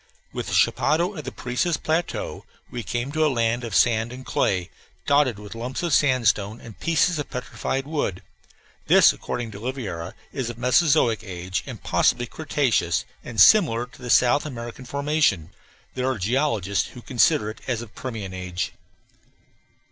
With 0.33 0.47
the 0.47 0.55
chapadao 0.55 1.15
of 1.15 1.25
the 1.25 1.31
Parecis 1.31 1.77
plateau 1.77 2.43
we 2.71 2.81
came 2.81 3.11
to 3.11 3.23
a 3.23 3.29
land 3.29 3.63
of 3.63 3.75
sand 3.75 4.11
and 4.11 4.25
clay, 4.25 4.71
dotted 5.05 5.37
with 5.37 5.53
lumps 5.53 5.83
of 5.83 5.93
sandstone 5.93 6.59
and 6.59 6.79
pieces 6.79 7.19
of 7.19 7.29
petrified 7.29 7.85
wood; 7.85 8.23
this, 8.87 9.13
according 9.13 9.51
to 9.51 9.59
Oliveira, 9.59 10.15
is 10.33 10.49
of 10.49 10.57
Mesozoic 10.57 11.23
age, 11.23 11.63
possibly 11.83 12.25
cretaceous 12.25 13.05
and 13.23 13.39
similar 13.39 13.85
to 13.85 14.01
the 14.01 14.09
South 14.09 14.43
African 14.47 14.85
formation. 14.85 15.51
There 15.93 16.09
are 16.09 16.17
geologists 16.17 16.87
who 16.89 17.03
consider 17.03 17.51
it 17.51 17.61
as 17.67 17.83
of 17.83 17.93
Permian 17.93 18.33
age. 18.33 18.73